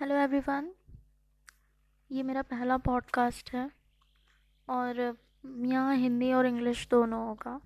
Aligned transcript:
Hello 0.00 0.14
everyone 0.14 0.70
ये 2.10 2.22
मेरा 2.22 2.42
पहला 2.42 2.76
पॉडकास्ट 2.76 3.50
है 3.54 3.64
और 4.68 4.98
यहाँ 5.64 5.96
हिंदी 5.96 6.32
और 6.32 6.46
इंग्लिश 6.46 6.86
दोनों 6.90 7.18
होगा। 7.26 7.60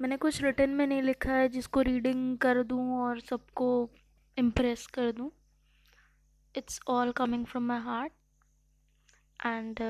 मैंने 0.00 0.16
कुछ 0.16 0.42
रिटर्न 0.42 0.70
में 0.70 0.86
नहीं 0.86 1.02
लिखा 1.02 1.32
है, 1.32 1.48
जिसको 1.48 1.80
रीडिंग 1.80 2.38
कर 2.38 2.62
दूँ 2.62 2.98
और 2.98 3.20
सबको 3.20 3.90
इम्प्रेस 4.36 4.86
कर 4.86 5.10
दूँ। 5.12 5.30
It's 6.54 6.80
all 6.88 7.10
coming 7.12 7.46
from 7.46 7.64
my 7.64 7.80
heart 7.80 8.12
and 9.46 9.80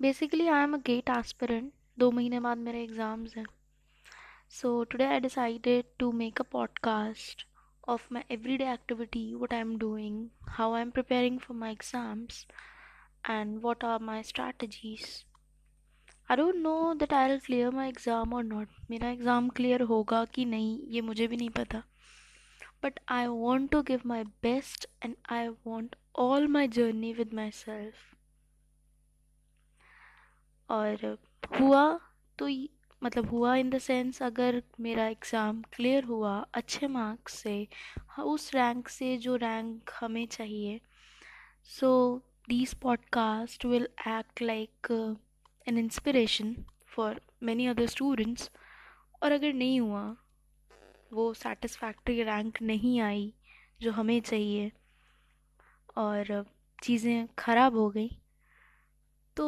basically 0.00 0.48
I 0.48 0.62
am 0.62 0.74
a 0.74 0.80
GATE 0.86 1.10
aspirant 1.10 1.72
दो 1.98 2.10
महीने 2.10 2.40
बाद 2.40 2.58
मेरे 2.58 2.82
एग्ज़ाम्स 2.82 3.36
हैं। 3.36 3.46
So 4.50 4.82
today 4.84 5.04
I 5.04 5.20
decided 5.20 5.84
to 5.98 6.10
make 6.12 6.40
a 6.40 6.44
podcast 6.52 7.46
of 7.89 8.09
my 8.09 8.23
everyday 8.29 8.67
activity, 8.67 9.35
what 9.35 9.53
I'm 9.53 9.77
doing, 9.77 10.31
how 10.47 10.73
I'm 10.73 10.91
preparing 10.91 11.39
for 11.39 11.53
my 11.53 11.69
exams, 11.69 12.45
and 13.25 13.61
what 13.61 13.83
are 13.83 13.99
my 13.99 14.21
strategies. 14.21 15.25
I 16.29 16.35
don't 16.35 16.63
know 16.63 16.95
that 16.95 17.13
I'll 17.13 17.39
clear 17.39 17.71
my 17.71 17.87
exam 17.87 18.33
or 18.33 18.43
not. 18.43 18.67
मेरा 18.89 19.09
exam 19.09 19.49
clear 19.57 19.81
होगा 19.91 20.23
कि 20.35 20.45
नहीं 20.45 20.77
ये 20.93 21.01
मुझे 21.01 21.27
भी 21.27 21.37
नहीं 21.37 21.49
पता 21.57 21.83
but 22.83 22.99
I 23.11 23.27
want 23.27 23.71
to 23.71 23.81
give 23.89 24.01
my 24.07 24.23
best 24.43 24.87
and 25.03 25.15
I 25.31 25.47
want 25.67 25.95
all 26.19 26.47
my 26.55 26.67
journey 26.77 27.13
with 27.13 27.33
myself 27.51 27.95
और 30.69 31.17
हुआ 31.59 31.87
तो 32.39 32.47
मतलब 33.02 33.28
हुआ 33.30 33.54
इन 33.56 33.70
द 33.70 33.78
सेंस 33.78 34.22
अगर 34.22 34.62
मेरा 34.80 35.06
एग्ज़ाम 35.08 35.62
क्लियर 35.72 36.04
हुआ 36.04 36.34
अच्छे 36.54 36.86
मार्क्स 36.88 37.34
से 37.34 37.66
हाँ, 38.08 38.24
उस 38.24 38.54
रैंक 38.54 38.88
से 38.88 39.16
जो 39.16 39.36
रैंक 39.36 39.90
हमें 40.00 40.26
चाहिए। 40.26 40.80
So 41.78 41.90
these 42.48 42.74
podcast 42.74 43.64
will 43.64 43.88
act 44.08 44.42
like 44.42 44.90
an 45.66 45.78
inspiration 45.78 46.54
for 46.86 47.20
many 47.42 47.66
other 47.66 47.86
students 47.86 48.50
और 49.22 49.32
अगर 49.32 49.52
नहीं 49.52 49.80
हुआ 49.80 50.04
वो 51.12 51.32
सेटिस्फैक्ट्री 51.34 52.22
रैंक 52.22 52.62
नहीं 52.62 53.00
आई 53.00 53.32
जो 53.80 53.92
हमें 53.92 54.20
चाहिए। 54.20 54.70
और 55.98 56.44
चीज़ें 56.78 57.26
ख़राब 57.38 57.76
हो 57.76 57.88
गई। 57.90 58.10
तो 59.36 59.46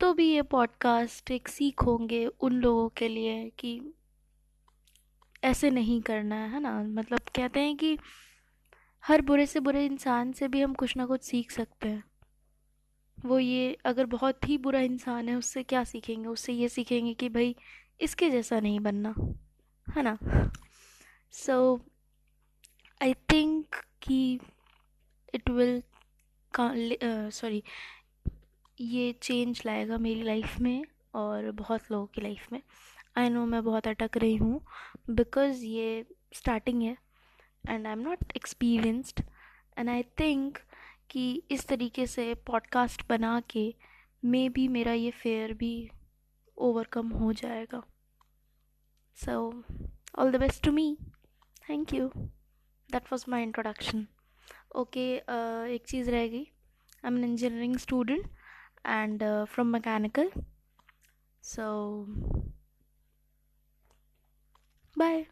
तो 0.00 0.12
भी 0.14 0.28
ये 0.32 0.42
पॉडकास्ट 0.42 1.30
एक 1.30 1.48
सीख 1.48 1.82
होंगे 1.82 2.26
उन 2.26 2.52
लोगों 2.52 2.88
के 2.88 3.08
लिए 3.08 3.50
कि 3.58 3.80
ऐसे 5.44 5.70
नहीं 5.70 6.00
करना 6.02 6.36
है 6.36 6.60
ना? 6.60 6.82
मतलब 6.82 7.18
कहते 7.34 7.60
हैं 7.60 7.76
कि 7.76 7.98
हर 9.06 9.20
बुरे 9.20 9.46
से 9.46 9.60
बुरे 9.60 9.84
इंसान 9.86 10.32
से 10.32 10.48
भी 10.48 10.60
हम 10.62 10.74
कुछ 10.74 10.96
ना 10.96 11.06
कुछ 11.06 11.22
सीख 11.22 11.50
सकते 11.50 11.88
हैं। 11.88 12.04
वो 13.24 13.38
ये 13.38 13.76
अगर 13.84 14.06
बहुत 14.06 14.48
ही 14.48 14.58
बुरा 14.58 14.80
इंसान 14.80 15.28
है, 15.28 15.34
उससे 15.34 15.62
क्या 15.62 15.84
सीखेंगे? 15.84 16.28
उससे 16.28 16.52
ये 16.52 16.68
सीखेंगे 16.68 17.14
कि 17.14 17.28
भाई 17.28 17.56
इसके 18.00 18.30
जैसा 18.30 18.60
नहीं 18.60 18.80
बनना, 18.80 19.14
है 19.86 20.02
ना? 20.02 20.18
सो 21.32 21.80
आई 23.02 23.14
थिंक 23.14 23.76
कि 24.02 24.40
इट 25.34 25.50
विल 25.50 25.82
सॉरी 27.30 27.62
ये 28.80 29.12
चेंज 29.22 29.62
लाएगा 29.66 29.96
मेरी 29.98 30.22
लाइफ 30.22 30.58
में 30.60 30.84
और 31.14 31.50
बहुत 31.50 31.90
लोगों 31.92 32.06
की 32.06 32.20
लाइफ 32.20 32.46
में। 32.52 32.60
आई 33.16 33.28
नो 33.28 33.44
मैं 33.46 33.62
बहुत 33.64 33.86
अटक 33.88 34.16
रही 34.16 34.36
हूँ 34.36 34.60
बिकॉज़ 35.10 35.64
ये 35.64 36.04
स्टार्टिंग 36.34 36.82
है 36.82 36.96
and 37.68 37.86
I 37.86 37.92
am 37.92 38.00
not 38.00 38.32
experienced 38.36 39.22
and 39.78 39.88
I 39.90 40.02
think 40.20 40.58
कि 41.10 41.42
इस 41.50 41.66
तरीके 41.68 42.06
से 42.06 42.32
पॉडकास्ट 42.46 43.02
बना 43.08 43.40
के 43.50 43.72
मे 44.24 44.48
बी 44.48 44.68
मेरा 44.68 44.92
ये 44.92 45.10
फेयर 45.12 45.52
भी 45.54 45.90
ओवरकम 46.58 47.08
हो 47.08 47.32
जाएगा। 47.32 47.82
So 49.16 49.64
all 50.18 50.32
the 50.32 50.36
best 50.36 50.64
to 50.64 50.72
me 50.72 50.96
thank 51.70 51.92
you 51.94 52.10
that 52.88 53.12
was 53.12 53.24
my 53.28 53.42
introduction 53.42 54.06
okay 54.76 55.12
एक 55.74 55.84
चीज़ 55.88 56.10
रह 56.10 56.26
गई। 56.28 56.44
I 56.44 57.06
am 57.06 57.18
an 57.18 57.24
engineering 57.24 57.76
student 57.76 58.30
and 58.84 59.22
uh, 59.22 59.46
from 59.46 59.70
mechanical. 59.70 60.30
So 61.40 62.06
bye 64.96 65.26